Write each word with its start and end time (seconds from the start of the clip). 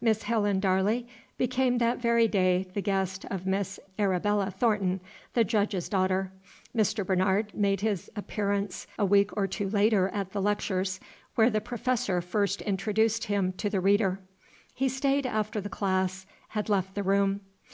Miss 0.00 0.22
Helen 0.22 0.60
Darley 0.60 1.08
became 1.36 1.78
that 1.78 1.98
very 1.98 2.28
day 2.28 2.64
the 2.74 2.80
guest 2.80 3.24
of 3.24 3.44
Miss 3.44 3.80
Arabella 3.98 4.52
Thornton, 4.52 5.00
the 5.32 5.42
Judge's 5.42 5.88
daughter. 5.88 6.30
Mr. 6.76 7.04
Bernard 7.04 7.52
made 7.56 7.80
his 7.80 8.08
appearance 8.14 8.86
a 9.00 9.04
week 9.04 9.36
or 9.36 9.48
two 9.48 9.68
later 9.68 10.10
at 10.10 10.30
the 10.30 10.40
Lectures, 10.40 11.00
where 11.34 11.50
the 11.50 11.60
Professor 11.60 12.20
first 12.22 12.62
introduced 12.62 13.24
him 13.24 13.52
to 13.54 13.68
the 13.68 13.80
reader. 13.80 14.20
He 14.76 14.88
stayed 14.88 15.26
after 15.26 15.60
the 15.60 15.68
class 15.68 16.24
had 16.50 16.68
left 16.68 16.94
the 16.94 17.02
room. 17.02 17.40